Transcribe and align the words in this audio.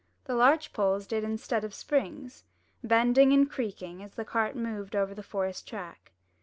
The 0.25 0.33
larch 0.33 0.73
poles 0.73 1.05
did 1.05 1.23
instead 1.23 1.63
of 1.63 1.75
springs, 1.75 2.43
bending 2.83 3.33
and 3.33 3.47
creaking, 3.47 4.01
as 4.01 4.15
the 4.15 4.25
cart 4.25 4.55
moved 4.55 4.95
over 4.95 5.13
the 5.13 5.21
forest 5.21 5.67
track. 5.67 6.11